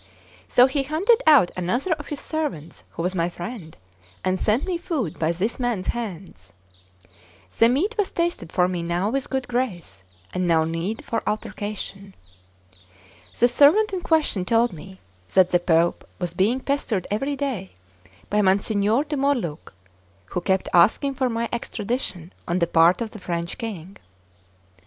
So 0.47 0.65
he 0.65 0.81
hunted 0.81 1.21
out 1.27 1.51
another 1.55 1.91
of 1.93 2.07
his 2.07 2.19
servants, 2.19 2.83
who 2.89 3.03
was 3.03 3.13
my 3.13 3.29
friend, 3.29 3.77
and 4.23 4.39
sent 4.39 4.65
me 4.65 4.75
food 4.75 5.19
by 5.19 5.31
this 5.31 5.59
man's 5.59 5.89
hands. 5.89 6.53
The 7.59 7.69
meat 7.69 7.93
was 7.99 8.09
tasted 8.09 8.51
for 8.51 8.67
me 8.67 8.81
now 8.81 9.11
with 9.11 9.29
good 9.29 9.47
grace, 9.47 10.03
and 10.33 10.47
no 10.47 10.63
need 10.65 11.05
for 11.05 11.21
altercation. 11.27 12.15
The 13.37 13.47
servant 13.47 13.93
in 13.93 14.01
question 14.01 14.43
told 14.43 14.73
me 14.73 14.99
that 15.35 15.51
the 15.51 15.59
Pope 15.59 16.09
was 16.17 16.33
being 16.33 16.61
pestered 16.61 17.05
every 17.11 17.35
day 17.35 17.69
by 18.27 18.41
Monsignor 18.41 19.03
di 19.03 19.17
Morluc, 19.17 19.71
who 20.25 20.41
kept 20.41 20.67
asking 20.73 21.13
for 21.13 21.29
my 21.29 21.47
extradition 21.53 22.33
on 22.47 22.57
the 22.57 22.65
part 22.65 23.01
of 23.01 23.11
the 23.11 23.19
French 23.19 23.59
King. 23.59 23.97